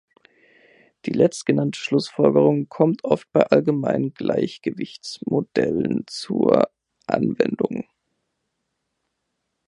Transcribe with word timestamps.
Die 1.05 1.11
letztgenannte 1.11 1.79
Schlussfolgerung 1.79 2.67
kommt 2.69 3.03
oft 3.03 3.31
bei 3.31 3.41
allgemeinen 3.41 4.15
Gleichgewichtsmodellen 4.15 6.05
zur 6.07 6.71
Anwendung. 7.05 7.85